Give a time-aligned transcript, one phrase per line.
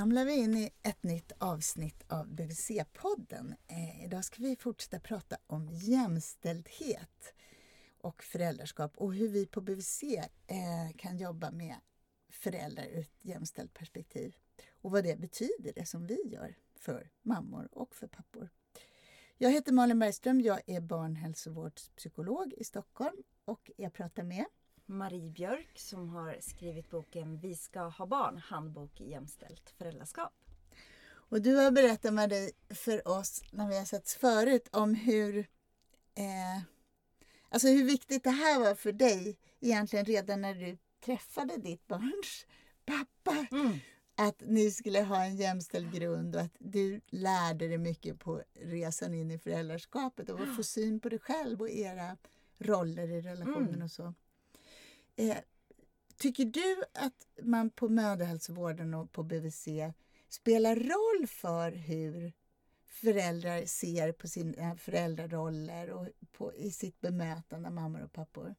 [0.00, 3.54] ramlar vi in i ett nytt avsnitt av BVC-podden.
[3.68, 7.34] Eh, idag ska vi fortsätta prata om jämställdhet
[8.00, 11.76] och föräldraskap och hur vi på BVC eh, kan jobba med
[12.28, 14.36] föräldrar ur ett jämställt perspektiv
[14.80, 18.48] och vad det betyder, det som vi gör för mammor och för pappor.
[19.38, 24.44] Jag heter Malin Bergström, jag är barnhälsovårdspsykolog i Stockholm och jag pratar med
[24.90, 30.32] Marie Björk som har skrivit boken Vi ska ha barn, handbok i jämställt föräldraskap.
[31.12, 35.38] Och du har berättat med dig för oss när vi har setts förut om hur,
[36.14, 36.62] eh,
[37.48, 42.46] alltså hur viktigt det här var för dig egentligen redan när du träffade ditt barns
[42.84, 43.46] pappa.
[43.50, 43.78] Mm.
[44.14, 49.14] Att ni skulle ha en jämställd grund och att du lärde dig mycket på resan
[49.14, 52.16] in i föräldraskapet och få syn på dig själv och era
[52.58, 53.82] roller i relationen mm.
[53.82, 54.14] och så.
[55.20, 55.36] Eh,
[56.16, 59.68] tycker du att man på mödrahälsovården och på BVC
[60.28, 62.32] spelar roll för hur
[62.86, 68.54] föräldrar ser på sina eh, föräldraroller och på, i sitt bemötande av mammor och pappor?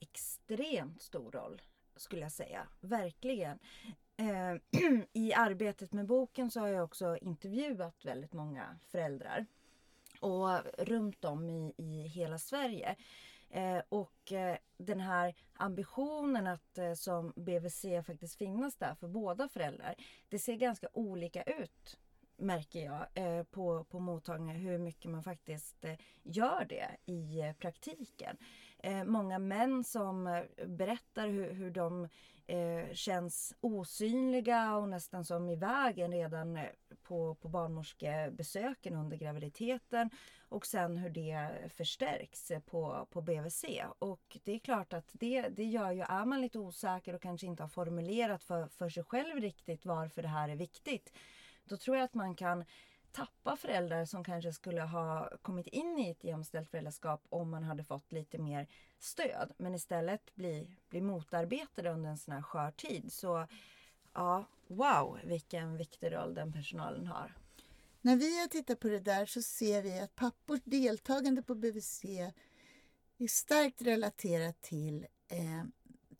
[0.00, 1.62] Extremt stor roll
[1.96, 2.68] skulle jag säga.
[2.80, 3.58] Verkligen.
[4.16, 4.80] Eh,
[5.12, 9.46] I arbetet med boken så har jag också intervjuat väldigt många föräldrar.
[10.20, 12.96] Och runt om i, i hela Sverige.
[13.50, 19.48] Eh, och eh, den här ambitionen att eh, som BVC faktiskt finnas där för båda
[19.48, 19.94] föräldrar.
[20.28, 21.98] Det ser ganska olika ut
[22.40, 27.52] märker jag eh, på, på mottagningar hur mycket man faktiskt eh, gör det i eh,
[27.52, 28.36] praktiken.
[28.78, 32.08] Eh, många män som eh, berättar hur, hur de
[32.46, 36.58] eh, känns osynliga och nästan som i vägen redan
[37.02, 40.10] på, på barnmorskebesöken under graviditeten
[40.50, 43.64] och sen hur det förstärks på, på BVC.
[43.98, 47.46] Och det är klart att det, det gör ju, är man lite osäker och kanske
[47.46, 51.12] inte har formulerat för, för sig själv riktigt varför det här är viktigt
[51.70, 52.64] då tror jag att man kan
[53.12, 57.84] tappa föräldrar som kanske skulle ha kommit in i ett jämställt föräldraskap om man hade
[57.84, 58.66] fått lite mer
[58.98, 59.52] stöd.
[59.56, 63.12] Men istället bli, bli motarbetade under en sån här skör tid.
[63.12, 63.46] Så
[64.12, 67.34] ja, wow vilken viktig roll den personalen har.
[68.00, 72.04] När vi har tittat på det där så ser vi att pappors deltagande på BVC
[73.18, 75.64] är starkt relaterat till eh,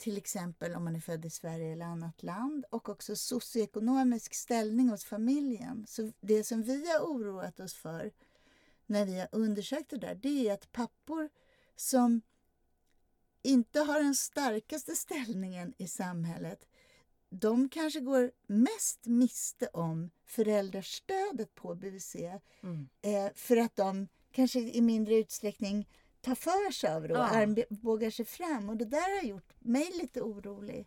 [0.00, 4.88] till exempel om man är född i Sverige eller annat land och också socioekonomisk ställning
[4.88, 5.86] hos familjen.
[5.88, 8.12] Så det som vi har oroat oss för
[8.86, 11.28] när vi har undersökt det där, det är att pappor
[11.76, 12.20] som
[13.42, 16.66] inte har den starkaste ställningen i samhället,
[17.30, 22.16] de kanske går mest miste om föräldrastödet på BVC
[22.62, 22.88] mm.
[23.02, 25.88] eh, för att de kanske i mindre utsträckning
[26.20, 27.28] tar för sig av det och ja.
[27.28, 28.68] armbågar sig fram.
[28.68, 30.86] Och det där har gjort mig lite orolig.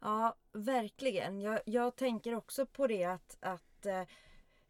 [0.00, 1.40] Ja, verkligen.
[1.40, 3.86] Jag, jag tänker också på det att, att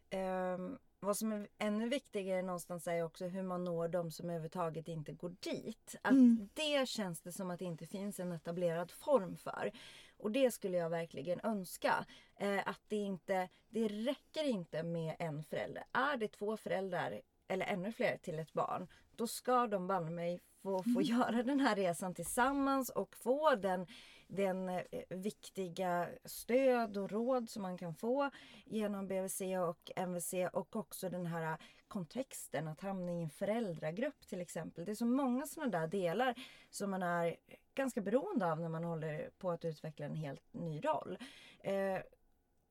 [0.09, 0.57] eh,
[0.99, 5.11] vad som är ännu viktigare någonstans är också hur man når de som överhuvudtaget inte
[5.11, 5.95] går dit.
[6.01, 6.49] Att mm.
[6.53, 9.71] Det känns det som att det inte finns en etablerad form för.
[10.21, 12.05] Och det skulle jag verkligen önska.
[12.35, 15.83] Eh, att det inte, det räcker inte med en förälder.
[15.91, 17.21] Är det två föräldrar
[17.51, 21.03] eller ännu fler till ett barn, då ska de banne mig få, få mm.
[21.03, 23.87] göra den här resan tillsammans och få den,
[24.27, 28.29] den eh, viktiga stöd och råd som man kan få
[28.65, 34.41] genom BVC och MVC och också den här kontexten att hamna i en föräldragrupp till
[34.41, 34.85] exempel.
[34.85, 36.35] Det är så många sådana där delar
[36.69, 37.35] som man är
[37.75, 41.17] ganska beroende av när man håller på att utveckla en helt ny roll.
[41.59, 41.99] Eh,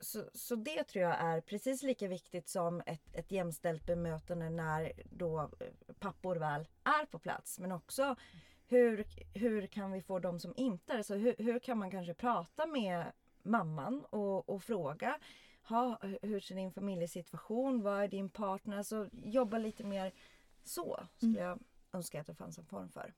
[0.00, 4.92] så, så det tror jag är precis lika viktigt som ett, ett jämställt bemötande när
[5.10, 7.58] då eh, pappor väl är på plats.
[7.58, 8.16] Men också
[8.66, 12.14] hur, hur kan vi få de som inte är så hur, hur kan man kanske
[12.14, 13.04] prata med
[13.42, 15.18] mamman och, och fråga
[15.62, 17.82] ha, hur ser din familjesituation?
[17.82, 18.78] Vad är din partner?
[18.78, 20.12] Alltså jobba lite mer
[20.64, 21.42] så skulle mm.
[21.42, 21.58] jag
[21.92, 23.14] önska att det fanns en form för.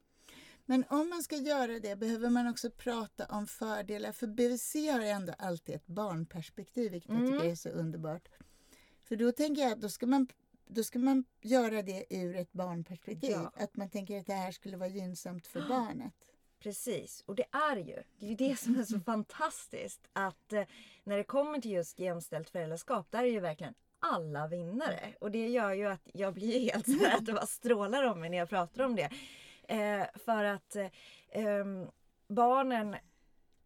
[0.65, 4.13] Men om man ska göra det behöver man också prata om fördelar.
[4.13, 7.25] För BVC har ändå alltid ett barnperspektiv, vilket mm.
[7.25, 8.29] jag tycker är så underbart.
[9.01, 10.29] För då tänker jag att då ska man,
[10.67, 13.31] då ska man göra det ur ett barnperspektiv.
[13.31, 13.53] Ja.
[13.57, 16.15] Att man tänker att det här skulle vara gynnsamt för barnet.
[16.63, 18.03] Precis, och det är ju.
[18.19, 20.01] Det är ju det som är så fantastiskt.
[20.13, 20.65] Att eh,
[21.05, 25.15] när det kommer till just jämställt föräldraskap, där är ju verkligen alla vinnare.
[25.21, 28.31] Och det gör ju att jag blir helt så att det bara strålar om mig
[28.31, 29.11] när jag pratar om det.
[29.73, 30.91] Eh, för att eh,
[31.31, 31.91] ehm,
[32.29, 32.97] barnen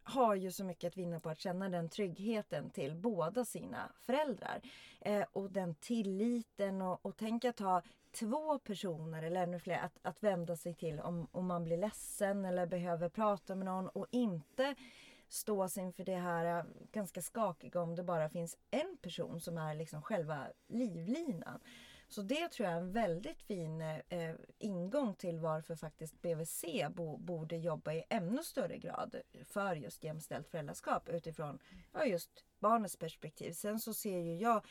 [0.03, 4.61] har ju så mycket att vinna på att känna den tryggheten till båda sina föräldrar.
[5.01, 7.83] Eh, och den tilliten och, och tänk att ha
[8.13, 12.45] två personer eller ännu fler att, att vända sig till om, om man blir ledsen
[12.45, 14.75] eller behöver prata med någon och inte
[15.29, 19.75] stås inför det här eh, ganska skakiga om det bara finns en person som är
[19.75, 21.61] liksom själva livlinan.
[22.09, 27.17] Så det tror jag är en väldigt fin eh, ingång till varför faktiskt BVC bo,
[27.17, 31.59] borde jobba i ännu större grad för just jämställt föräldraskap utifrån
[31.93, 33.53] ja, just barnets perspektiv.
[33.53, 34.65] Sen så ser ju jag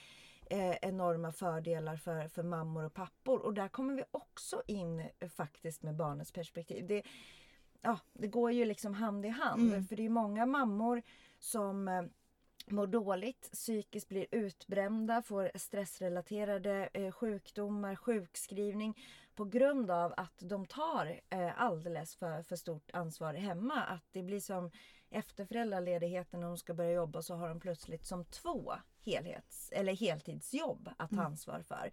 [0.50, 5.30] eh, enorma fördelar för, för mammor och pappor och där kommer vi också in eh,
[5.30, 6.88] faktiskt med barnets perspektiv.
[6.88, 7.04] Det,
[7.82, 9.86] ja, det går ju liksom hand i hand mm.
[9.86, 11.02] för det är många mammor
[11.40, 12.04] som eh,
[12.68, 18.98] mår dåligt, psykiskt blir utbrända, får stressrelaterade eh, sjukdomar, sjukskrivning
[19.36, 23.84] på grund av att de tar eh, alldeles för, för stort ansvar hemma.
[23.84, 24.72] Att det blir som
[25.10, 28.74] efter föräldraledigheten när de ska börja jobba så har de plötsligt som två
[29.06, 31.26] helhets eller heltidsjobb att ta mm.
[31.26, 31.92] ansvar för.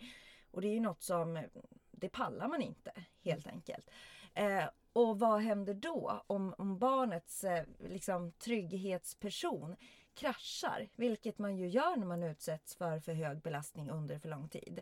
[0.51, 1.43] Och det är ju något som,
[1.91, 2.93] det pallar man inte
[3.25, 3.91] helt enkelt.
[4.35, 9.77] Eh, och vad händer då om, om barnets eh, liksom, trygghetsperson
[10.15, 14.49] kraschar, vilket man ju gör när man utsätts för för hög belastning under för lång
[14.49, 14.81] tid.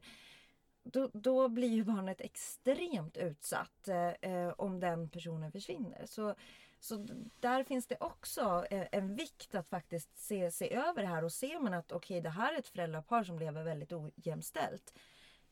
[0.83, 3.89] Då, då blir ju barnet extremt utsatt
[4.21, 6.07] eh, om den personen försvinner.
[6.07, 6.35] Så,
[6.81, 7.07] så
[7.41, 11.33] där finns det också eh, en vikt att faktiskt se, se över det här och
[11.33, 14.95] ser man att okej okay, det här är ett föräldrapar som lever väldigt ojämställt.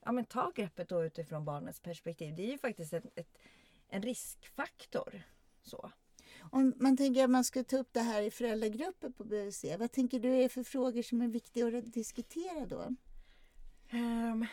[0.04, 2.34] Ja men ta greppet då utifrån barnets perspektiv.
[2.34, 3.38] Det är ju faktiskt ett, ett
[3.88, 5.22] en riskfaktor.
[6.58, 9.92] Om man tänker att man ska ta upp det här i föräldragrupper på BVC, vad
[9.92, 12.94] tänker du är för frågor som är viktiga att diskutera då?
[13.92, 14.46] Um,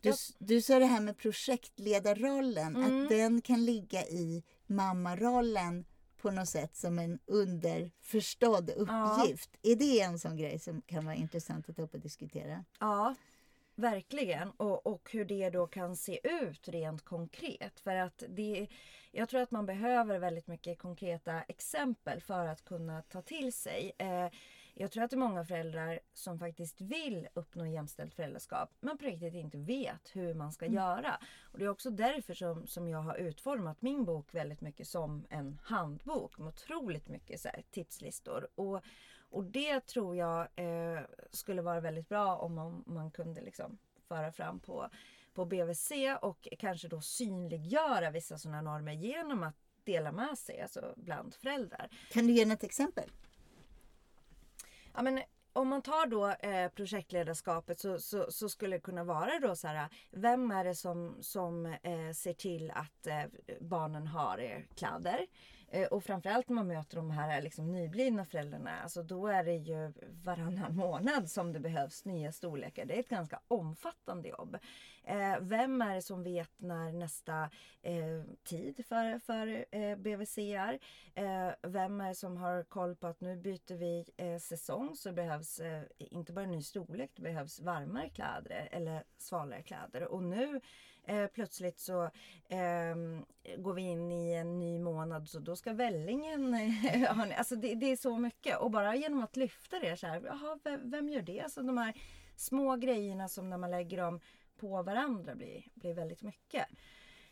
[0.00, 0.16] du, jag...
[0.38, 3.02] du sa det här med projektledarrollen, mm.
[3.02, 5.84] att den kan ligga i mammarollen
[6.16, 9.50] på något sätt som en underförstådd uppgift.
[9.62, 9.70] Ja.
[9.70, 12.64] Är det en sån grej som kan vara intressant att ta upp och diskutera?
[12.80, 13.14] Ja,
[13.74, 14.50] Verkligen.
[14.50, 17.80] Och, och hur det då kan se ut rent konkret.
[17.80, 18.66] För att det,
[19.10, 23.92] jag tror att man behöver väldigt mycket konkreta exempel för att kunna ta till sig.
[23.98, 24.28] Eh,
[24.76, 29.04] jag tror att det är många föräldrar som faktiskt vill uppnå jämställt föräldraskap men på
[29.04, 30.76] riktigt inte vet hur man ska mm.
[30.76, 31.20] göra.
[31.52, 35.26] Och Det är också därför som, som jag har utformat min bok väldigt mycket som
[35.30, 38.48] en handbok med otroligt mycket så här, tipslistor.
[38.54, 38.80] Och,
[39.34, 43.78] och det tror jag eh, skulle vara väldigt bra om man, man kunde liksom
[44.08, 44.88] föra fram på,
[45.34, 45.92] på BVC
[46.22, 49.54] och kanske då synliggöra vissa sådana normer genom att
[49.84, 51.88] dela med sig alltså bland föräldrar.
[52.10, 53.10] Kan du ge ett exempel?
[54.94, 55.20] Ja, men
[55.52, 59.68] om man tar då eh, projektledarskapet så, så, så, skulle det kunna vara då så
[59.68, 63.22] här, vem är det som, som eh, ser till att eh,
[63.60, 65.26] barnen har eh, kläder?
[65.74, 69.54] Eh, och framförallt när man möter de här liksom nyblivna föräldrarna, alltså då är det
[69.54, 69.92] ju
[70.24, 72.84] varannan månad som det behövs nya storlekar.
[72.84, 74.58] Det är ett ganska omfattande jobb.
[75.04, 77.50] Eh, vem är det som vet när nästa
[77.82, 80.78] eh, tid för, för eh, BVC är?
[81.14, 85.08] Eh, vem är det som har koll på att nu byter vi eh, säsong så
[85.08, 90.08] det behövs eh, inte bara ny storlek, det behövs varmare kläder eller svalare kläder.
[90.08, 90.60] Och nu
[91.06, 92.04] Eh, plötsligt så
[92.48, 92.94] eh,
[93.58, 96.54] går vi in i en ny månad så då ska vällingen...
[97.36, 100.58] alltså det, det, är så mycket och bara genom att lyfta det så här, jaha,
[100.64, 101.40] vem, vem gör det?
[101.40, 101.94] Alltså de här
[102.36, 104.20] små grejerna som när man lägger dem
[104.56, 106.66] på varandra blir, blir väldigt mycket.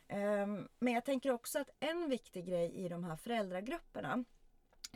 [0.08, 0.46] Eh,
[0.78, 4.24] men jag tänker också att en viktig grej i de här föräldragrupperna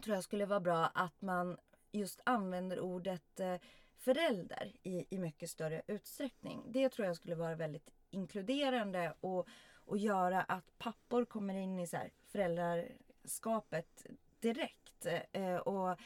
[0.04, 1.56] tror jag skulle vara bra att man
[1.92, 3.56] just använder ordet eh,
[3.96, 6.62] förälder i, i mycket större utsträckning.
[6.68, 11.86] Det tror jag skulle vara väldigt inkluderande och, och göra att pappor kommer in i
[11.86, 14.06] så här föräldraskapet
[14.40, 15.06] direkt.
[15.32, 15.98] Eh, och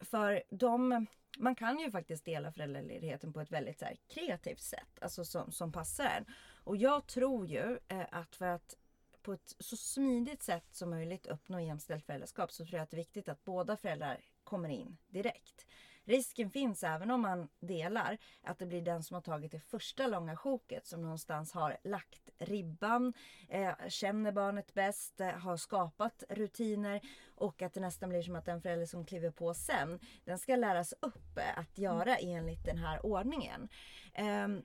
[0.00, 1.06] för de,
[1.38, 5.72] man kan ju faktiskt dela föräldraledigheten på ett väldigt så kreativt sätt, alltså som, som
[5.72, 6.24] passar en.
[6.64, 8.74] Och jag tror ju eh, att för att
[9.22, 12.94] på ett så smidigt sätt som möjligt uppnå jämställt föräldraskap så tror jag att det
[12.94, 15.66] är viktigt att båda föräldrar kommer in direkt.
[16.06, 20.06] Risken finns även om man delar att det blir den som har tagit det första
[20.06, 23.12] långa sjoket som någonstans har lagt ribban,
[23.48, 27.00] eh, känner barnet bäst, eh, har skapat rutiner
[27.34, 30.56] och att det nästan blir som att den förälder som kliver på sen, den ska
[30.56, 33.68] läras upp eh, att göra enligt den här ordningen.
[34.14, 34.62] Ehm,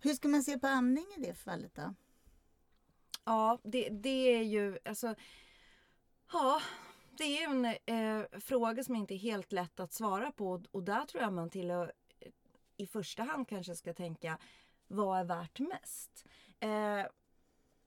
[0.00, 1.94] Hur ska man se på amning i det fallet då?
[3.24, 5.14] Ja, det, det är ju alltså
[6.32, 6.60] Ja,
[7.18, 11.04] det är en eh, fråga som inte är helt lätt att svara på och där
[11.04, 11.90] tror jag man till och, eh,
[12.76, 14.38] i första hand kanske ska tänka
[14.86, 16.24] vad är värt mest?
[16.60, 17.06] Eh,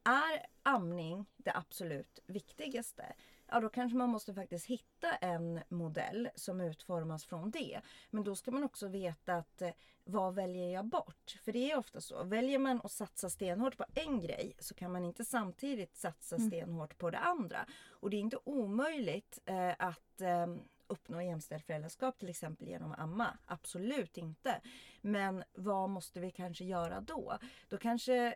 [0.03, 3.15] är amning det absolut viktigaste?
[3.47, 7.81] Ja då kanske man måste faktiskt hitta en modell som utformas från det.
[8.09, 9.71] Men då ska man också veta att eh,
[10.03, 11.39] vad väljer jag bort?
[11.43, 12.23] För det är ofta så.
[12.23, 16.49] Väljer man att satsa stenhårt på en grej så kan man inte samtidigt satsa mm.
[16.49, 17.65] stenhårt på det andra.
[17.89, 20.47] Och det är inte omöjligt eh, att eh,
[20.87, 23.37] uppnå jämställt föräldraskap till exempel genom att amma.
[23.45, 24.61] Absolut inte.
[25.01, 27.37] Men vad måste vi kanske göra då?
[27.69, 28.35] Då kanske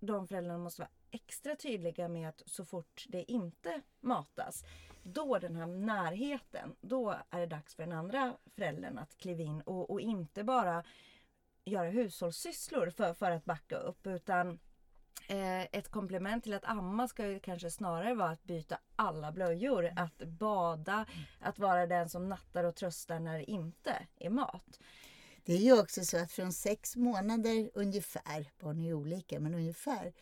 [0.00, 4.64] de föräldrarna måste vara extra tydliga med att så fort det inte matas,
[5.02, 9.60] då den här närheten, då är det dags för den andra föräldern att kliva in
[9.60, 10.84] och, och inte bara
[11.64, 14.58] göra hushållssysslor för, för att backa upp utan
[15.28, 19.84] eh, ett komplement till att amma ska ju kanske snarare vara att byta alla blöjor,
[19.84, 20.04] mm.
[20.04, 21.06] att bada,
[21.40, 24.80] att vara den som nattar och tröstar när det inte är mat.
[25.44, 30.12] Det är ju också så att från sex månader ungefär, barn är olika, men ungefär,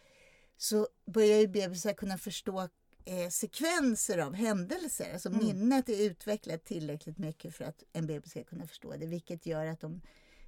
[0.58, 2.68] så börjar ju bebisar kunna förstå
[3.04, 5.12] eh, sekvenser av händelser.
[5.12, 5.46] Alltså mm.
[5.46, 9.66] minnet är utvecklat tillräckligt mycket för att en bebis ska kunna förstå det, vilket gör
[9.66, 10.00] att de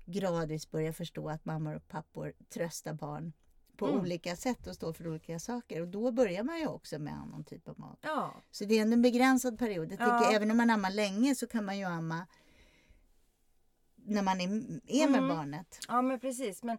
[0.07, 3.33] gradvis börjar förstå att mammor och pappor tröstar barn
[3.77, 4.01] på mm.
[4.01, 5.81] olika sätt och står för olika saker.
[5.81, 7.99] Och då börjar man ju också med annan typ av mat.
[8.03, 8.43] Ja.
[8.51, 9.93] Så det är en begränsad period.
[9.93, 10.33] Jag ja.
[10.33, 12.27] även om man ammar länge så kan man ju amma
[13.97, 14.47] när man är,
[14.87, 15.29] är med mm.
[15.29, 15.79] barnet.
[15.89, 16.63] Ja men precis.
[16.63, 16.79] Men,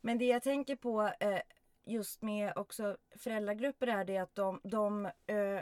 [0.00, 1.38] men det jag tänker på eh,
[1.84, 5.60] just med också föräldragrupper är det att de, de eh,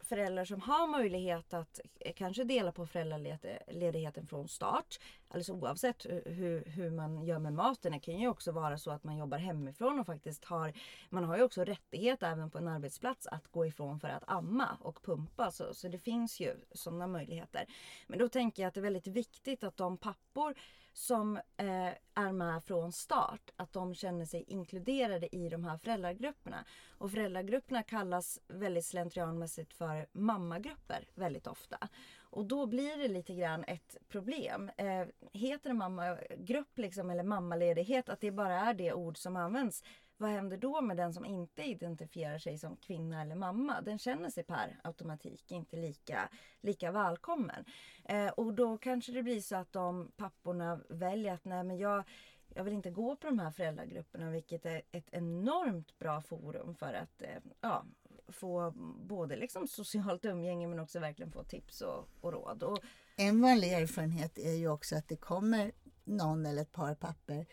[0.00, 4.98] föräldrar som har möjlighet att eh, kanske dela på föräldraledigheten från start.
[5.28, 7.92] Alldeles oavsett hur, hur man gör med maten.
[7.92, 10.72] Det kan ju också vara så att man jobbar hemifrån och faktiskt har
[11.10, 14.78] Man har ju också rättighet även på en arbetsplats att gå ifrån för att amma
[14.80, 15.50] och pumpa.
[15.50, 17.66] Så, så det finns ju sådana möjligheter.
[18.06, 20.54] Men då tänker jag att det är väldigt viktigt att de pappor
[20.98, 26.64] som eh, är med från start, att de känner sig inkluderade i de här föräldragrupperna.
[26.90, 31.88] Och föräldragrupperna kallas väldigt slentrianmässigt för mammagrupper väldigt ofta.
[32.18, 34.70] Och då blir det lite grann ett problem.
[34.76, 39.82] Eh, heter det mammagrupp liksom, eller mammaledighet, att det bara är det ord som används
[40.18, 43.80] vad händer då med den som inte identifierar sig som kvinna eller mamma?
[43.80, 46.28] Den känner sig per automatik inte lika,
[46.60, 47.64] lika välkommen.
[48.04, 52.04] Eh, och då kanske det blir så att de papporna väljer att nej men jag,
[52.48, 56.94] jag vill inte gå på de här föräldragrupperna vilket är ett enormt bra forum för
[56.94, 57.84] att eh, ja,
[58.28, 58.70] få
[59.00, 62.62] både liksom socialt umgänge men också verkligen få tips och, och råd.
[62.62, 62.78] Och,
[63.16, 65.72] en vanlig erfarenhet är ju också att det kommer
[66.04, 67.46] någon eller ett par papper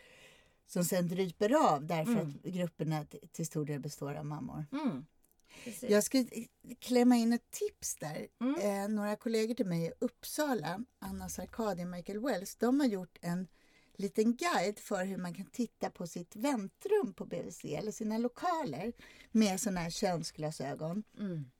[0.66, 2.28] som sen dryper av därför mm.
[2.28, 4.66] att grupperna till stor del består av mammor.
[4.72, 5.06] Mm.
[5.80, 6.26] Jag skulle
[6.78, 8.26] klämma in ett tips där.
[8.40, 8.60] Mm.
[8.60, 13.18] Eh, några kollegor till mig i Uppsala, Anna Sarkadi och Michael Wells, de har gjort
[13.20, 13.48] en
[13.96, 18.92] liten guide för hur man kan titta på sitt väntrum på BVC eller sina lokaler
[19.32, 21.04] med sådana här könsglasögon.
[21.18, 21.50] Mm.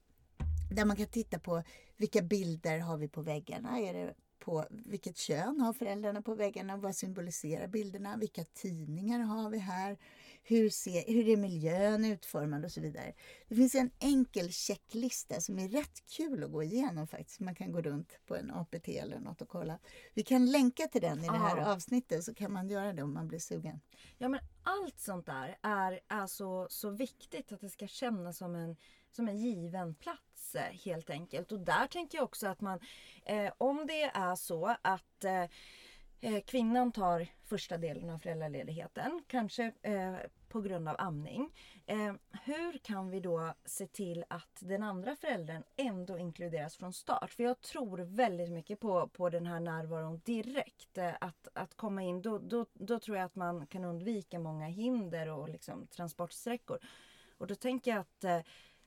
[0.71, 1.63] Där man kan titta på
[1.97, 3.79] vilka bilder har vi på väggarna.
[3.79, 4.15] Är det
[4.47, 9.99] på vilket kön har föräldrarna på väggarna, vad symboliserar bilderna, vilka tidningar har vi här,
[10.43, 13.13] hur, ser, hur är miljön utformad och så vidare.
[13.49, 17.41] Det finns en enkel checklista som är rätt kul att gå igenom faktiskt.
[17.41, 19.79] Man kan gå runt på en APT eller något och kolla.
[20.15, 23.15] Vi kan länka till den i det här avsnittet så kan man göra det om
[23.15, 23.81] man blir sugen.
[24.19, 28.55] Ja men allt sånt där är, är så, så viktigt att det ska kännas som
[28.55, 28.77] en
[29.17, 31.53] som en given plats eh, helt enkelt.
[31.53, 32.81] Och där tänker jag också att man,
[33.25, 35.45] eh, om det är så att eh,
[36.21, 40.17] eh, kvinnan tar första delen av föräldraledigheten, kanske eh,
[40.49, 41.51] på grund av amning.
[41.87, 47.33] Eh, hur kan vi då se till att den andra föräldern ändå inkluderas från start?
[47.33, 50.99] För jag tror väldigt mycket på, på den här närvaron direkt.
[50.99, 54.67] Eh, att, att komma in, då, då, då tror jag att man kan undvika många
[54.67, 56.79] hinder och liksom transportsträckor.
[57.39, 58.45] Och då tänker jag att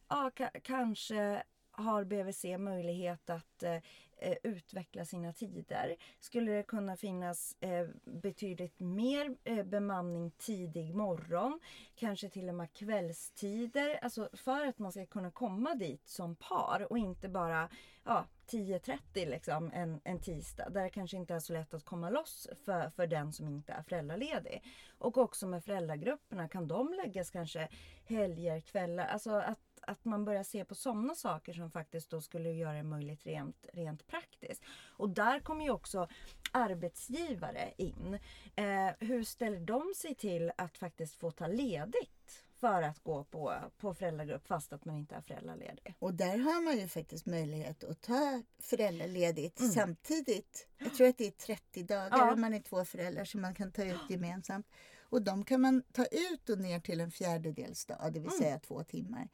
[0.09, 0.31] ja,
[0.63, 3.77] kanske har BVC möjlighet att eh,
[4.17, 5.95] eh, utveckla sina tider.
[6.19, 11.59] Skulle det kunna finnas eh, betydligt mer eh, bemanning tidig morgon,
[11.95, 16.87] kanske till och med kvällstider, alltså för att man ska kunna komma dit som par
[16.89, 17.69] och inte bara
[18.03, 22.09] ja, 10.30 liksom en, en tisdag där det kanske inte är så lätt att komma
[22.09, 24.63] loss för, för den som inte är föräldraledig.
[24.97, 27.67] Och också med föräldragrupperna, kan de läggas kanske
[28.05, 32.51] helger, kvällar, alltså att att man börjar se på sådana saker som faktiskt då skulle
[32.51, 34.63] göra det möjligt rent, rent praktiskt.
[34.97, 36.07] Och där kommer ju också
[36.51, 38.19] arbetsgivare in.
[38.55, 43.55] Eh, hur ställer de sig till att faktiskt få ta ledigt för att gå på,
[43.77, 45.95] på föräldragrupp fast att man inte är föräldraledig.
[45.99, 49.71] Och där har man ju faktiskt möjlighet att ta föräldraledigt mm.
[49.71, 50.67] samtidigt.
[50.77, 52.33] Jag tror att det är 30 dagar ja.
[52.33, 54.67] om man är två föräldrar som man kan ta ut gemensamt.
[55.01, 58.41] Och de kan man ta ut och ner till en fjärdedels dag, det vill mm.
[58.41, 59.29] säga två timmar.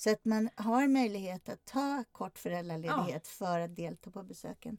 [0.00, 3.46] Så att man har möjlighet att ta kort föräldraledighet ja.
[3.46, 4.78] för att delta på besöken.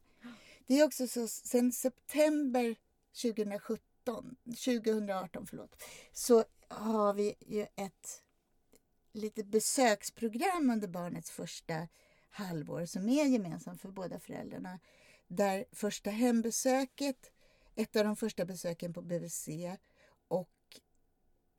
[0.68, 2.76] Det är också så sen september
[3.22, 8.24] 2017, 2018 förlåt, så har vi ju ett
[9.14, 11.88] litet besöksprogram under barnets första
[12.30, 14.80] halvår som är gemensamt för båda föräldrarna.
[15.28, 17.32] Där första hembesöket,
[17.76, 19.50] ett av de första besöken på BVC
[20.28, 20.80] och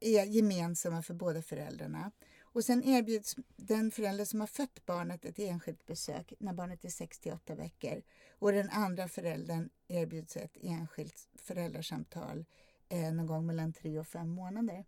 [0.00, 2.10] är gemensamma för båda föräldrarna.
[2.52, 6.88] Och sen erbjuds den förälder som har fött barnet ett enskilt besök när barnet är
[6.88, 8.02] 68 veckor.
[8.38, 12.44] Och den andra föräldern erbjuds ett enskilt föräldrasamtal
[12.88, 14.84] eh, någon gång mellan tre och fem månader.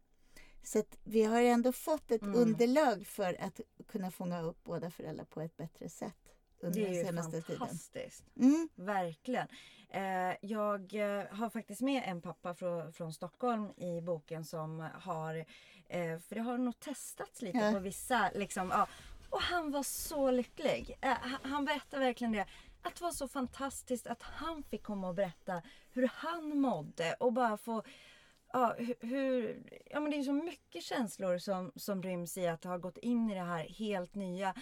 [0.62, 2.34] Så vi har ändå fått ett mm.
[2.34, 6.33] underlag för att kunna fånga upp båda föräldrar på ett bättre sätt.
[6.64, 8.24] Under det är den senaste ju fantastiskt.
[8.36, 8.68] Mm.
[8.74, 9.46] Verkligen.
[9.90, 15.34] Eh, jag eh, har faktiskt med en pappa från, från Stockholm i boken som har,
[15.88, 17.72] eh, för det har nog testats lite ja.
[17.72, 18.88] på vissa, liksom, ja,
[19.30, 20.98] och han var så lycklig.
[21.00, 22.46] Eh, han berättar verkligen det.
[22.82, 27.32] Att det var så fantastiskt att han fick komma och berätta hur han mådde och
[27.32, 27.82] bara få
[28.52, 32.78] ja, hur, ja, men det är så mycket känslor som, som ryms i att ha
[32.78, 34.54] gått in i det här helt nya.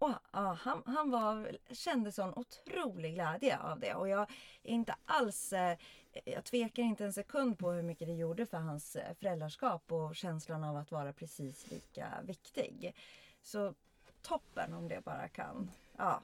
[0.00, 4.20] Och, ja, han, han var, kände sån otrolig glädje av det och jag
[4.62, 5.78] är inte alls eh,
[6.24, 10.16] jag tvekar inte en sekund på hur mycket det gjorde för hans eh, föräldraskap och
[10.16, 12.94] känslan av att vara precis lika viktig.
[13.42, 13.74] Så
[14.22, 16.22] toppen om det bara kan ja.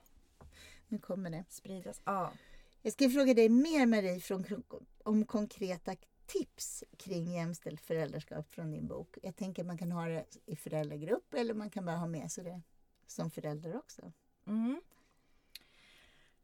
[0.89, 1.45] Nu kommer det.
[1.49, 2.01] Spridas.
[2.05, 2.33] Ja.
[2.83, 4.45] Jag ska fråga dig mer Marie från,
[5.05, 9.19] om konkreta tips kring jämställt föräldraskap från din bok.
[9.23, 12.45] Jag tänker man kan ha det i föräldragrupp eller man kan bara ha med sig
[12.45, 12.63] det
[13.07, 14.13] som förälder också.
[14.47, 14.81] Mm.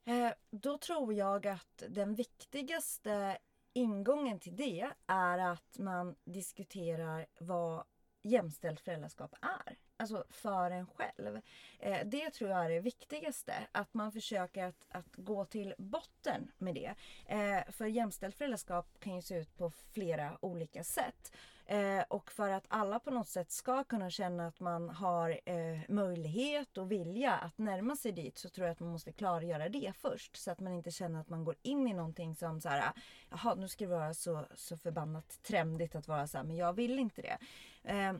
[0.04, 3.38] Eh, då tror jag att den viktigaste
[3.72, 7.84] ingången till det är att man diskuterar vad
[8.22, 9.76] jämställt föräldraskap är.
[9.96, 11.40] Alltså för en själv.
[11.78, 13.54] Eh, det tror jag är det viktigaste.
[13.72, 16.94] Att man försöker att, att gå till botten med det.
[17.26, 21.32] Eh, för jämställt föräldraskap kan ju se ut på flera olika sätt.
[21.72, 25.80] Eh, och för att alla på något sätt ska kunna känna att man har eh,
[25.88, 29.92] möjlighet och vilja att närma sig dit så tror jag att man måste klargöra det
[29.96, 30.36] först.
[30.36, 32.92] Så att man inte känner att man går in i någonting som så här,
[33.30, 36.72] jaha nu ska det vara så, så förbannat trendigt att vara så här, men jag
[36.72, 37.38] vill inte det.
[37.82, 38.12] Eh,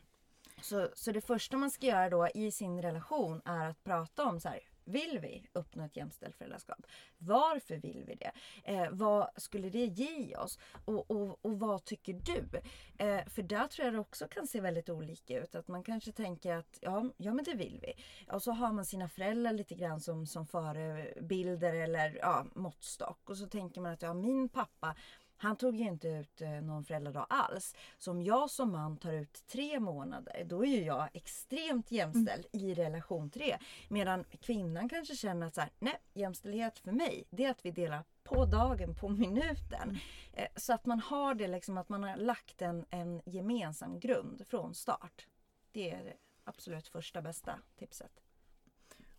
[0.63, 4.41] så, så det första man ska göra då i sin relation är att prata om
[4.41, 6.87] så här, vill vi uppnå ett jämställt föräldraskap?
[7.19, 8.33] Varför vill vi det?
[8.65, 10.59] Eh, vad skulle det ge oss?
[10.85, 12.61] Och, och, och vad tycker du?
[12.99, 15.55] Eh, för där tror jag det också kan se väldigt olika ut.
[15.55, 17.95] Att man kanske tänker att ja, ja men det vill vi.
[18.33, 23.31] Och så har man sina föräldrar lite grann som, som förebilder eller ja, måttstock.
[23.31, 24.95] Och så tänker man att ja, min pappa
[25.43, 27.77] han tog ju inte ut eh, någon föräldradag alls.
[27.99, 32.47] Så om jag som man tar ut tre månader, då är ju jag extremt jämställd
[32.53, 32.67] mm.
[32.67, 33.59] i relation till det.
[33.89, 37.71] Medan kvinnan kanske känner att så här, nej, jämställdhet för mig, det är att vi
[37.71, 39.83] delar på dagen, på minuten.
[39.83, 39.97] Mm.
[40.33, 44.45] Eh, så att man har det liksom, att man har lagt en, en gemensam grund
[44.49, 45.27] från start.
[45.73, 48.21] Det är det absolut första bästa tipset.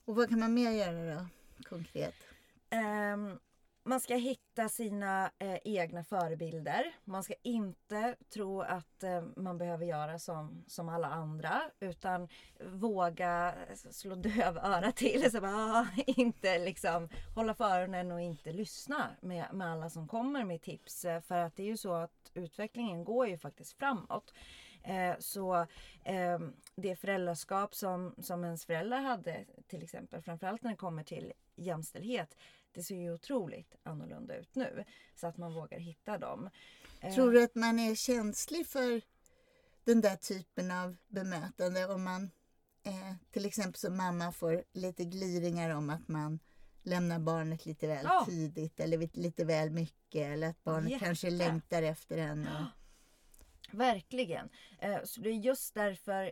[0.05, 1.27] Och vad kan man mer göra då,
[1.63, 2.15] konkret?
[3.13, 3.39] Um,
[3.83, 6.95] man ska hitta sina eh, egna förebilder.
[7.03, 12.27] Man ska inte tro att eh, man behöver göra som, som alla andra utan
[12.59, 15.31] våga eh, slå dövöra till.
[15.31, 20.07] Så bara, ah, inte liksom hålla för öronen och inte lyssna med, med alla som
[20.07, 21.05] kommer med tips.
[21.05, 24.33] Eh, för att det är ju så att utvecklingen går ju faktiskt framåt.
[24.83, 25.55] Eh, så
[26.03, 26.39] eh,
[26.75, 32.37] det föräldraskap som, som ens föräldrar hade till exempel, framförallt när det kommer till jämställdhet,
[32.73, 34.83] det ser ju otroligt annorlunda ut nu.
[35.15, 36.49] Så att man vågar hitta dem.
[36.99, 39.01] Eh, Tror du att man är känslig för
[39.83, 42.31] den där typen av bemötande om man
[42.83, 46.39] eh, till exempel som mamma får lite gliringar om att man
[46.83, 48.25] lämnar barnet lite väl ja.
[48.29, 51.05] tidigt eller lite väl mycket eller att barnet Jätte.
[51.05, 52.47] kanske längtar efter en.
[52.47, 52.65] Och...
[53.77, 54.49] Verkligen.
[54.79, 56.31] Eh, så det är just därför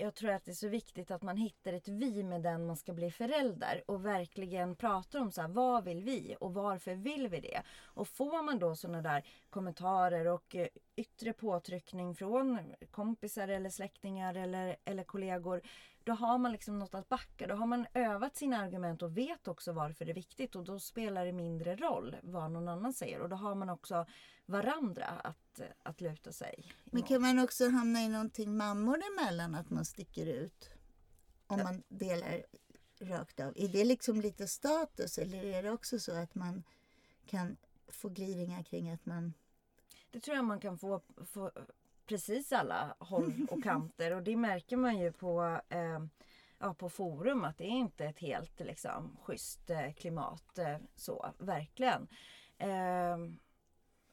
[0.00, 2.76] jag tror att det är så viktigt att man hittar ett vi med den man
[2.76, 7.28] ska bli förälder och verkligen pratar om så här, vad vill vi och varför vill
[7.28, 7.62] vi det?
[7.82, 12.58] Och får man då sådana där kommentarer och eh, yttre påtryckning från
[12.90, 15.62] kompisar eller släktingar eller, eller kollegor
[16.04, 17.46] då har man liksom något att backa.
[17.46, 20.78] Då har man övat sina argument och vet också varför det är viktigt och då
[20.78, 24.06] spelar det mindre roll vad någon annan säger och då har man också
[24.46, 29.70] varandra att, att luta sig Men kan man också hamna i någonting mammor emellan att
[29.70, 30.70] man sticker ut?
[31.46, 32.42] Om man delar
[33.00, 33.52] rakt av.
[33.56, 36.62] Är det liksom lite status eller är det också så att man
[37.26, 37.56] kan
[37.88, 39.32] få gliringar kring att man
[40.10, 41.50] det tror jag man kan få, få
[42.10, 46.00] precis alla håll och kanter och det märker man ju på, eh,
[46.58, 51.34] ja, på forum att det är inte ett helt liksom, schysst eh, klimat eh, så,
[51.38, 52.08] verkligen.
[52.58, 53.16] Eh,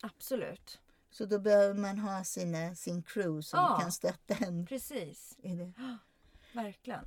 [0.02, 0.80] absolut.
[1.10, 4.66] Så då behöver man ha sina, sin crew som ja, kan stötta en?
[4.66, 5.38] Precis.
[5.40, 5.74] I det.
[6.54, 7.06] verkligen.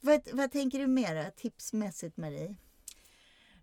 [0.00, 2.56] Vad, vad tänker du mer tipsmässigt Marie?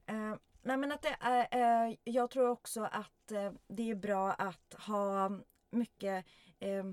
[0.06, 4.32] Eh, nej men att det är, eh, jag tror också att eh, det är bra
[4.32, 5.32] att ha
[5.72, 6.26] mycket
[6.60, 6.84] eh,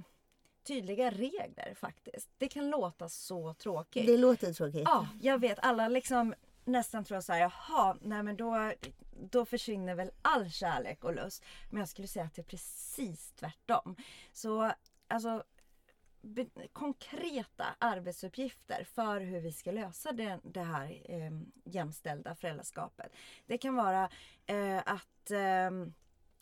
[0.63, 2.29] tydliga regler faktiskt.
[2.39, 4.07] Det kan låta så tråkigt.
[4.07, 4.83] Det låter tråkigt.
[4.85, 5.59] Ja, jag vet.
[5.63, 8.73] Alla liksom nästan tror så här, jaha, nej men då,
[9.31, 11.45] då försvinner väl all kärlek och lust.
[11.71, 13.97] Men jag skulle säga att det är precis tvärtom.
[14.33, 14.73] Så
[15.09, 15.45] alltså
[16.73, 21.31] konkreta arbetsuppgifter för hur vi ska lösa det, det här eh,
[21.65, 23.13] jämställda föräldraskapet.
[23.47, 24.11] Det kan vara
[24.47, 25.71] eh, att eh,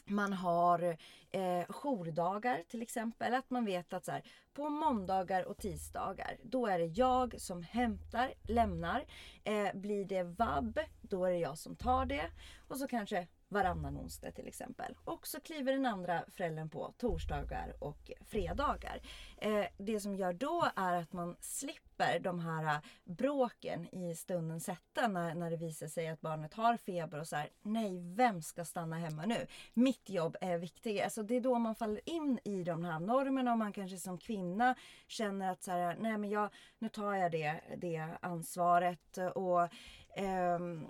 [0.05, 0.97] man har
[1.31, 3.35] eh, jourdagar till exempel.
[3.35, 4.23] Att man vet att så här,
[4.55, 9.05] på måndagar och tisdagar då är det jag som hämtar, lämnar.
[9.45, 12.31] Eh, blir det vab, då är det jag som tar det.
[12.69, 14.95] Och så kanske varannan onsdag till exempel.
[15.05, 19.01] Och så kliver den andra föräldern på torsdagar och fredagar.
[19.37, 24.69] Eh, det som gör då är att man slipper de här eh, bråken i stundens
[24.69, 28.43] hetta när, när det visar sig att barnet har feber och så här, nej vem
[28.43, 29.47] ska stanna hemma nu?
[29.75, 31.05] Mitt jobb är viktigare.
[31.05, 34.19] Alltså det är då man faller in i de här normerna och man kanske som
[34.19, 34.75] kvinna
[35.07, 39.69] känner att så här, nej men jag, nu tar jag det, det ansvaret och,
[40.17, 40.87] ehm,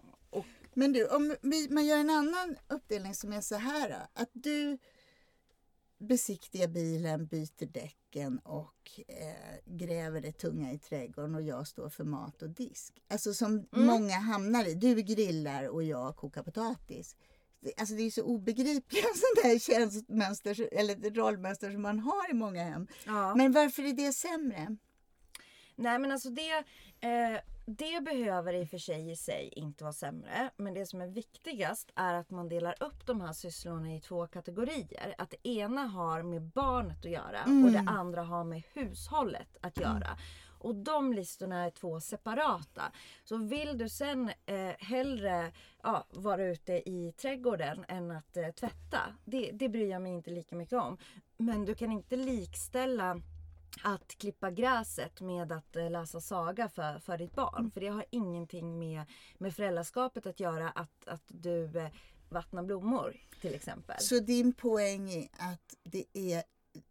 [0.74, 4.06] men du, om vi, man gör en annan uppdelning som är så här.
[4.14, 4.78] Att du
[5.98, 12.04] besiktigar bilen, byter däcken och eh, gräver det tunga i trädgården och jag står för
[12.04, 13.02] mat och disk.
[13.08, 13.87] Alltså som mm.
[13.87, 14.74] många hamnar i.
[14.74, 17.16] Du grillar och jag kokar potatis.
[17.76, 22.64] Alltså det är så obegripliga sådana här tjänstmönster eller rollmönster som man har i många
[22.64, 22.87] hem.
[23.06, 23.35] Ja.
[23.35, 24.76] Men varför är det sämre?
[25.76, 26.64] Nej men alltså det,
[27.00, 30.51] eh, det behöver i och för sig i sig inte vara sämre.
[30.57, 34.27] Men det som är viktigast är att man delar upp de här sysslorna i två
[34.27, 35.14] kategorier.
[35.18, 37.64] Att det ena har med barnet att göra mm.
[37.64, 39.90] och det andra har med hushållet att mm.
[39.90, 40.16] göra.
[40.59, 42.92] Och de listorna är två separata.
[43.25, 49.01] Så vill du sen eh, hellre ja, vara ute i trädgården än att eh, tvätta.
[49.25, 50.98] Det, det bryr jag mig inte lika mycket om.
[51.37, 53.20] Men du kan inte likställa
[53.82, 57.58] att klippa gräset med att eh, läsa saga för, för ditt barn.
[57.58, 57.70] Mm.
[57.70, 59.04] För det har ingenting med,
[59.38, 61.88] med föräldraskapet att göra att, att du eh,
[62.28, 63.96] vattnar blommor till exempel.
[64.00, 66.42] Så din poäng är att det är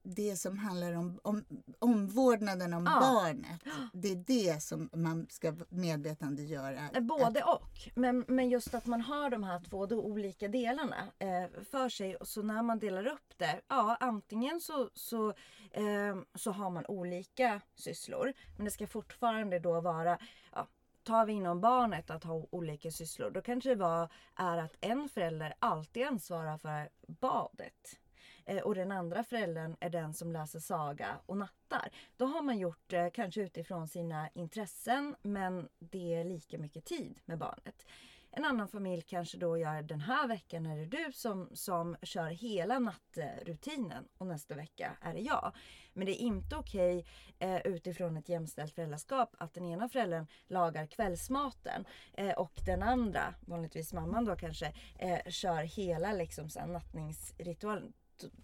[0.04, 1.46] det som handlar om, om
[1.80, 3.00] omvårdnaden om ja.
[3.00, 3.62] barnet.
[3.94, 7.02] Det är det som man ska medvetandegöra.
[7.02, 7.62] Både att...
[7.62, 7.70] och.
[7.96, 12.18] Men, men just att man har de här två då olika delarna eh, för sig.
[12.22, 15.30] Så när man delar upp det, ja antingen så, så,
[15.72, 18.34] eh, så har man olika sysslor.
[18.56, 20.18] Men det ska fortfarande då vara
[20.54, 20.68] ja,
[21.04, 25.10] tar vi inom barnet att ha olika sysslor, då kanske det var, är att en
[25.10, 28.00] förälder alltid ansvarar för badet.
[28.46, 31.90] Eh, och den andra föräldern är den som läser saga och nattar.
[32.18, 36.86] Då har man gjort det eh, kanske utifrån sina intressen men det är lika mycket
[36.86, 37.86] tid med barnet.
[38.34, 42.30] En annan familj kanske då gör den här veckan är det du som, som kör
[42.30, 45.52] hela nattrutinen och nästa vecka är det jag.
[45.94, 47.06] Men det är inte okej
[47.40, 53.34] eh, utifrån ett jämställt föräldraskap att den ena föräldern lagar kvällsmaten eh, och den andra,
[53.42, 57.94] vanligtvis mamman då kanske, eh, kör hela liksom, så nattningsritualen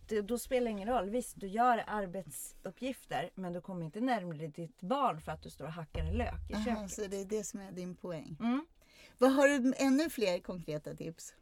[0.07, 1.09] det, då spelar det ingen roll.
[1.09, 5.65] Visst, du gör arbetsuppgifter men du kommer inte närmare ditt barn för att du står
[5.65, 6.91] och hackar en lök i Aha, köket.
[6.91, 8.37] Så det är det som är din poäng.
[8.39, 8.65] Mm.
[9.17, 11.33] Vad Har du ännu fler konkreta tips?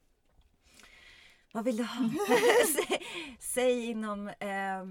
[1.52, 2.10] Vad vill du ha?
[2.76, 3.00] säg,
[3.40, 4.28] säg inom...
[4.28, 4.86] Eh...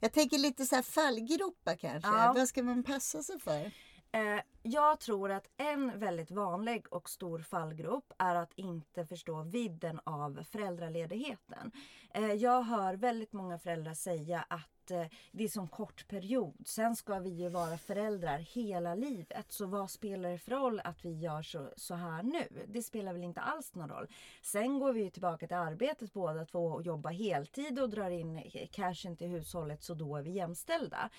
[0.00, 2.10] Jag tänker lite så här fallgropar kanske.
[2.10, 2.32] Ja.
[2.36, 3.72] Vad ska man passa sig för?
[4.16, 10.00] Eh, jag tror att en väldigt vanlig och stor fallgrop är att inte förstå vidden
[10.04, 11.72] av föräldraledigheten.
[12.14, 16.66] Eh, jag hör väldigt många föräldrar säga att eh, det är så kort period.
[16.66, 19.52] Sen ska vi ju vara föräldrar hela livet.
[19.52, 22.64] Så vad spelar det för roll att vi gör så, så här nu?
[22.68, 24.06] Det spelar väl inte alls någon roll.
[24.42, 28.68] Sen går vi tillbaka till arbetet båda två och jobbar heltid och drar in eh,
[28.72, 31.10] cashen till hushållet så då är vi jämställda.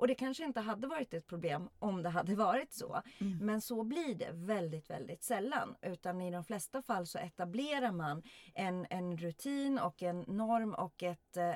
[0.00, 3.02] Och det kanske inte hade varit ett problem om det hade varit så.
[3.18, 3.38] Mm.
[3.38, 5.76] Men så blir det väldigt, väldigt sällan.
[5.82, 8.22] Utan i de flesta fall så etablerar man
[8.54, 11.52] en, en rutin och en norm och ett eh,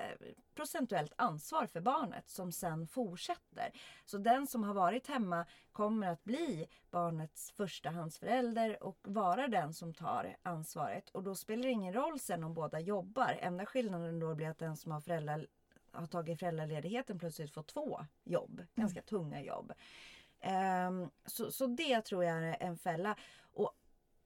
[0.55, 3.71] procentuellt ansvar för barnet som sen fortsätter.
[4.05, 9.95] Så den som har varit hemma kommer att bli barnets förstahandsförälder och vara den som
[9.95, 11.11] tar ansvaret.
[11.11, 13.39] Och då spelar det ingen roll sen om båda jobbar.
[13.41, 15.47] Enda skillnaden då blir att den som har föräldrar
[16.01, 18.53] har tagit föräldraledigheten plötsligt får två jobb.
[18.53, 18.67] Mm.
[18.75, 19.73] Ganska tunga jobb.
[20.89, 23.17] Um, så, så det tror jag är en fälla.
[23.41, 23.73] Och,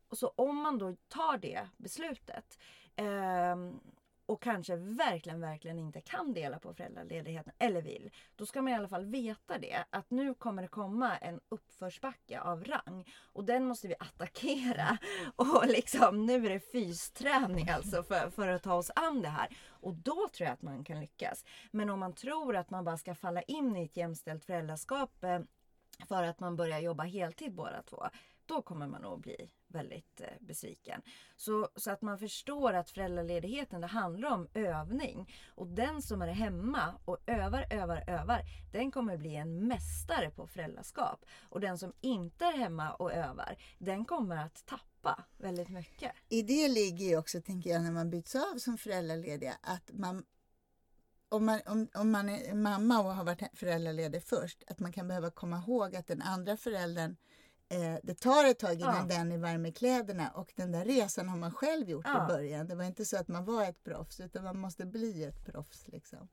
[0.08, 2.58] och så om man då tar det beslutet
[2.96, 3.80] um,
[4.28, 8.10] och kanske verkligen, verkligen inte kan dela på föräldraledigheten eller vill.
[8.36, 9.84] Då ska man i alla fall veta det.
[9.90, 13.12] Att nu kommer det komma en uppförsbacke av rang.
[13.32, 14.98] Och den måste vi attackera.
[15.36, 19.56] Och liksom nu är det fysträning alltså för, för att ta oss an det här.
[19.68, 21.44] Och då tror jag att man kan lyckas.
[21.70, 25.40] Men om man tror att man bara ska falla in i ett jämställt föräldraskap eh,
[26.08, 28.08] för att man börjar jobba heltid båda två.
[28.48, 31.02] Då kommer man nog bli väldigt eh, besviken.
[31.36, 35.34] Så, så att man förstår att föräldraledigheten det handlar om övning.
[35.48, 40.46] Och den som är hemma och övar, övar, övar, den kommer bli en mästare på
[40.46, 41.24] föräldraskap.
[41.40, 46.12] Och den som inte är hemma och övar, den kommer att tappa väldigt mycket.
[46.28, 50.24] I det ligger ju också, tänker jag, när man byts av som föräldralediga, att man
[51.28, 55.08] om man, om, om man är mamma och har varit föräldraledig först, att man kan
[55.08, 57.16] behöva komma ihåg att den andra föräldern eh,
[58.02, 59.16] det tar ett tag innan ja.
[59.16, 62.24] den är varm i kläderna och den där resan har man själv gjort ja.
[62.24, 62.66] i början.
[62.66, 65.88] Det var inte så att man var ett proffs utan man måste bli ett proffs.
[65.88, 66.28] Liksom.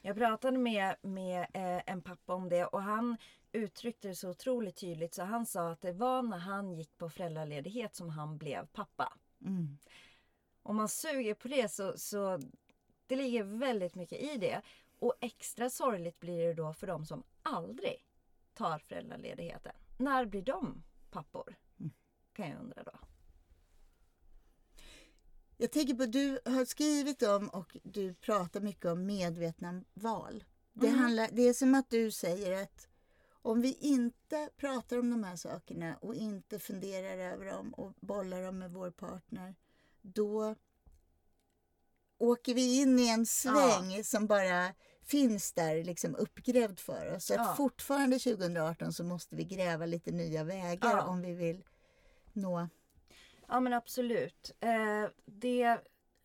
[0.00, 3.16] Jag pratade med, med eh, en pappa om det och han
[3.52, 7.10] uttryckte det så otroligt tydligt så han sa att det var när han gick på
[7.10, 9.12] föräldraledighet som han blev pappa.
[9.44, 9.78] Mm.
[10.62, 12.40] Om man suger på det så, så
[13.06, 14.62] det ligger väldigt mycket i det.
[14.98, 17.96] Och extra sorgligt blir det då för de som aldrig
[18.54, 19.72] tar föräldraledigheten.
[19.98, 21.54] När blir de pappor?
[21.80, 21.92] Mm.
[22.32, 22.98] Kan jag undra då.
[25.56, 30.44] Jag tänker på, du har skrivit om och du pratar mycket om medvetna val.
[30.72, 31.00] Det, mm.
[31.00, 32.88] handlar, det är som att du säger att
[33.30, 38.42] om vi inte pratar om de här sakerna och inte funderar över dem och bollar
[38.42, 39.54] dem med vår partner,
[40.02, 40.54] då
[42.18, 44.04] åker vi in i en sväng ja.
[44.04, 44.74] som bara
[45.10, 47.24] finns där liksom uppgrävd för oss.
[47.24, 47.40] Så ja.
[47.40, 51.02] att fortfarande 2018 så måste vi gräva lite nya vägar ja.
[51.02, 51.64] om vi vill
[52.32, 52.68] nå...
[53.48, 54.54] Ja men absolut.
[54.60, 55.78] Eh, det,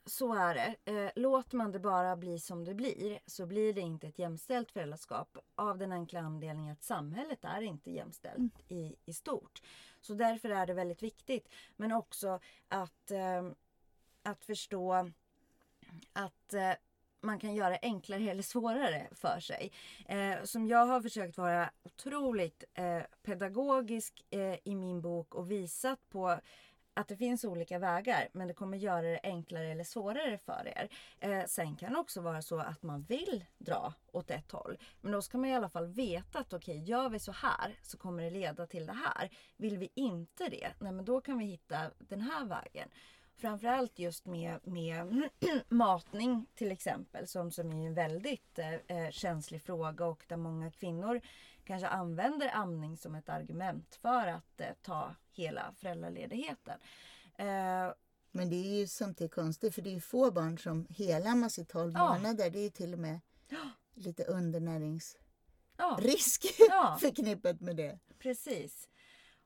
[0.05, 0.75] så är det.
[0.91, 4.71] Eh, låter man det bara bli som det blir så blir det inte ett jämställt
[4.71, 5.37] föräldraskap.
[5.55, 8.51] Av den enkla anledningen att samhället är inte jämställt mm.
[8.67, 9.61] i, i stort.
[10.01, 11.49] Så därför är det väldigt viktigt.
[11.75, 13.49] Men också att, eh,
[14.23, 15.11] att förstå
[16.13, 16.73] att eh,
[17.23, 19.71] man kan göra enklare eller svårare för sig.
[20.05, 26.09] Eh, som jag har försökt vara otroligt eh, pedagogisk eh, i min bok och visat
[26.09, 26.39] på
[26.93, 30.89] att det finns olika vägar men det kommer göra det enklare eller svårare för er.
[31.19, 34.77] Eh, sen kan det också vara så att man vill dra åt ett håll.
[35.01, 37.79] Men då ska man i alla fall veta att okej, okay, gör vi så här
[37.81, 39.29] så kommer det leda till det här.
[39.57, 42.89] Vill vi inte det, nej men då kan vi hitta den här vägen
[43.37, 45.29] framförallt just med, med
[45.69, 50.71] matning till exempel som, som är en väldigt eh, eh, känslig fråga och där många
[50.71, 51.21] kvinnor
[51.63, 56.79] kanske använder amning som ett argument för att eh, ta hela föräldraledigheten.
[57.37, 57.91] Eh,
[58.31, 61.93] men det är ju samtidigt konstigt för det är få barn som helammas i 12
[61.95, 62.13] ja.
[62.13, 62.49] månader.
[62.49, 63.19] Det är till och med
[63.93, 66.97] lite undernäringsrisk ja.
[67.01, 67.99] förknippat med det.
[68.19, 68.89] Precis.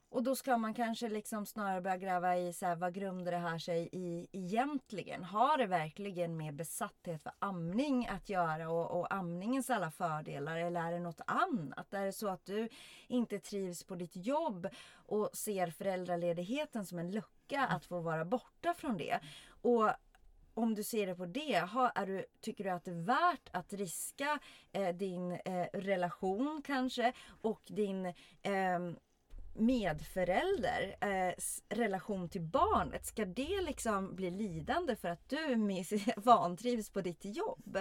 [0.10, 3.38] Och då ska man kanske liksom snarare börja gräva i så här, vad grundar det
[3.38, 5.24] här sig i egentligen?
[5.24, 10.82] Har det verkligen med besatthet för amning att göra och, och amningens alla fördelar eller
[10.82, 11.93] är det något annat?
[11.93, 12.70] Är det så att du
[13.08, 18.74] inte trivs på ditt jobb och ser föräldraledigheten som en lucka att få vara borta
[18.74, 19.20] från det?
[19.62, 19.91] Och
[20.54, 23.50] om du ser det på det, har, är du, tycker du att det är värt
[23.52, 24.39] att riska
[24.72, 28.06] eh, din eh, relation kanske och din
[28.41, 28.80] eh,
[29.58, 31.34] medförälder, eh,
[31.70, 35.56] relation till barnet, ska det liksom bli lidande för att du
[36.17, 37.78] vantrivs på ditt jobb?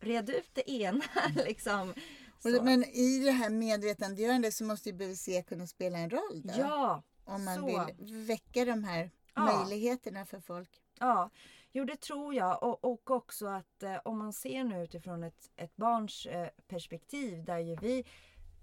[0.00, 1.04] Red ut det ena
[1.46, 1.94] liksom.
[2.38, 2.62] Så.
[2.62, 6.54] Men i det här medvetandegörandet så måste ju BVC kunna spela en roll då?
[6.58, 7.02] Ja!
[7.24, 7.66] Om man så.
[7.66, 9.42] vill väcka de här ja.
[9.42, 10.82] möjligheterna för folk.
[10.98, 11.30] Ja,
[11.72, 12.62] jo det tror jag.
[12.62, 17.44] Och, och också att eh, om man ser nu utifrån ett, ett barns eh, perspektiv
[17.44, 18.04] där ju vi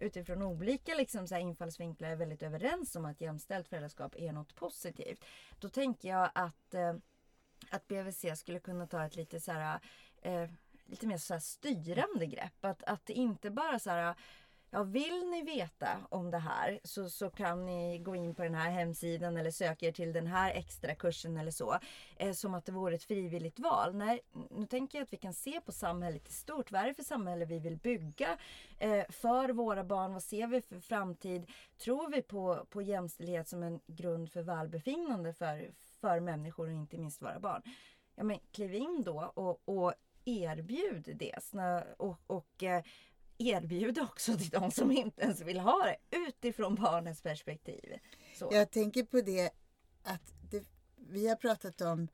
[0.01, 5.25] utifrån olika liksom, så infallsvinklar är väldigt överens om att jämställt föräldraskap är något positivt.
[5.59, 6.93] Då tänker jag att, eh,
[7.69, 9.79] att BVC skulle kunna ta ett lite så här,
[10.21, 10.49] eh,
[10.85, 12.65] lite mer så styrande grepp.
[12.65, 14.15] Att, att inte bara så här
[14.73, 18.55] Ja, vill ni veta om det här så, så kan ni gå in på den
[18.55, 21.77] här hemsidan eller söka er till den här extra kursen eller så.
[22.17, 23.95] Eh, som att det vore ett frivilligt val.
[23.95, 26.71] Nej, nu tänker jag att vi kan se på samhället i stort.
[26.71, 28.37] Vad är det för samhälle vi vill bygga
[28.77, 30.13] eh, för våra barn?
[30.13, 31.51] Vad ser vi för framtid?
[31.77, 36.97] Tror vi på, på jämställdhet som en grund för välbefinnande för, för människor och inte
[36.97, 37.61] minst våra barn?
[38.15, 39.93] Ja, men kliv in då och, och
[40.25, 41.39] erbjud det.
[41.97, 42.83] Och, och eh,
[43.49, 47.99] erbjuda också till de som inte ens vill ha det utifrån barnens perspektiv.
[48.35, 48.49] Så.
[48.51, 49.49] Jag tänker på det
[50.03, 50.63] att det,
[50.95, 52.07] vi har pratat om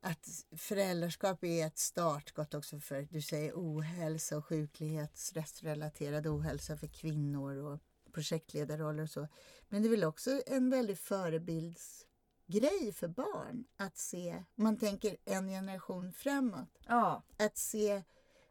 [0.00, 6.86] att föräldraskap är ett startskott också för, du säger ohälsa och sjuklighet, stressrelaterad ohälsa för
[6.86, 7.80] kvinnor och
[8.12, 9.28] projektledarroller och så.
[9.68, 15.48] Men det är väl också en väldig förebildsgrej för barn att se, man tänker en
[15.48, 18.02] generation framåt, Ja, att se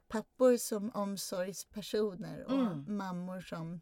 [0.07, 2.97] pappor som omsorgspersoner och Mm.
[2.97, 3.81] mammor som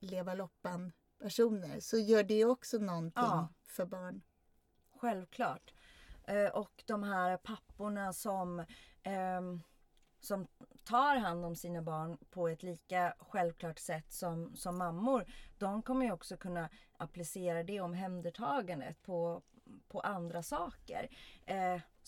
[0.00, 3.48] leva loppan personer så gör det också någonting Ja.
[3.66, 4.22] för barn.
[5.00, 5.74] självklart.
[6.24, 8.64] Eh, och de här papporna som,
[9.02, 9.62] ehm,
[10.20, 10.46] som
[10.84, 15.24] tar hand om sina barn på ett lika självklart sätt som, som mammor.
[15.58, 19.42] De kommer ju också kunna applicera det omhändertagandet på,
[19.88, 21.08] på andra saker.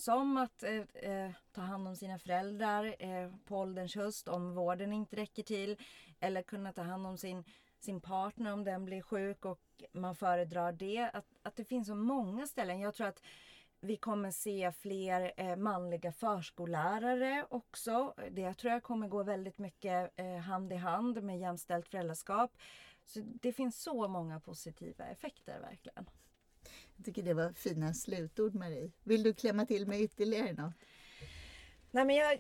[0.01, 4.93] Som att eh, eh, ta hand om sina föräldrar eh, på ålderns höst om vården
[4.93, 5.77] inte räcker till.
[6.21, 7.45] Eller kunna ta hand om sin,
[7.79, 9.61] sin partner om den blir sjuk och
[9.93, 11.11] man föredrar det.
[11.13, 12.81] Att, att det finns så många ställen.
[12.81, 13.23] Jag tror att
[13.81, 18.15] vi kommer se fler eh, manliga förskollärare också.
[18.31, 22.57] Det tror jag kommer gå väldigt mycket eh, hand i hand med jämställt föräldraskap.
[23.05, 26.07] Så det finns så många positiva effekter verkligen.
[27.01, 28.91] Jag tycker det var fina slutord Marie.
[29.05, 30.75] Vill du klämma till med ytterligare något?
[31.91, 32.33] Nej men jag,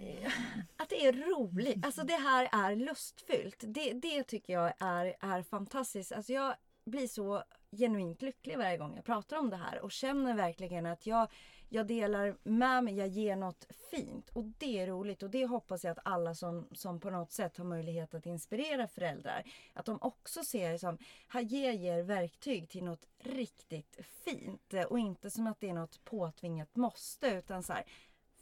[0.77, 1.87] att det är roligt.
[1.87, 3.57] Alltså det här är lustfyllt.
[3.61, 6.13] Det, det tycker jag är, är fantastiskt.
[6.13, 7.43] Alltså jag blir så
[7.73, 11.29] genuint lycklig varje gång jag pratar om det här och känner verkligen att jag,
[11.73, 15.85] jag delar med mig, jag ger något fint och det är roligt och det hoppas
[15.85, 19.99] jag att alla som, som på något sätt har möjlighet att inspirera föräldrar, att de
[20.01, 25.47] också ser som, här ger jag er verktyg till något riktigt fint och inte som
[25.47, 27.85] att det är något påtvingat måste utan så här,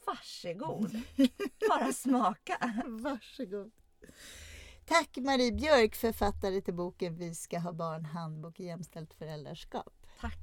[0.06, 1.02] varsågod,
[1.68, 2.84] bara smaka.
[2.86, 3.70] Varsågod.
[4.84, 10.06] Tack Marie Björk, författare till boken Vi ska ha barn, handbok i jämställt föräldraskap.
[10.20, 10.38] Tack.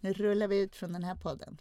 [0.00, 1.58] Nu rullar vi ut från den här podden.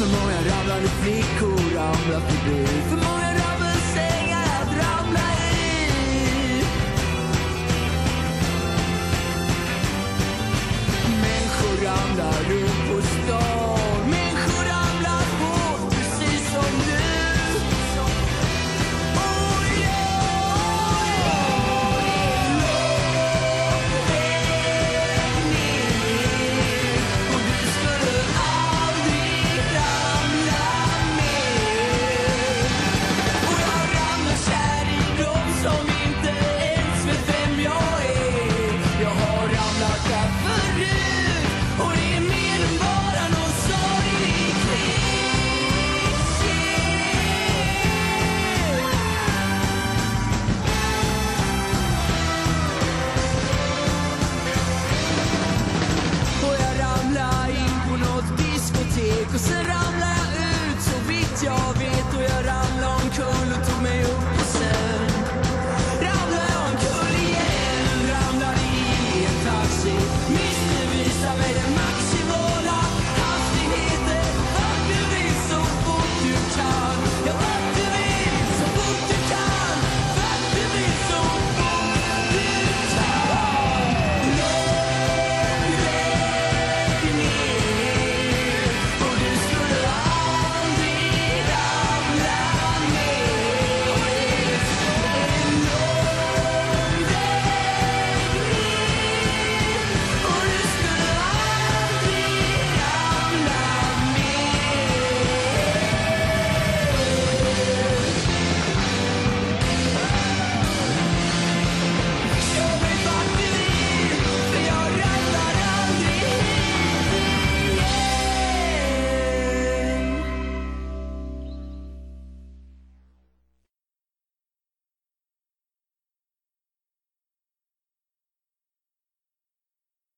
[0.00, 2.66] För många ramlade flickor ramlar förbi.
[2.66, 6.62] För många ramelsängar att ramla i.
[11.22, 13.49] Människor ramlar runt på stan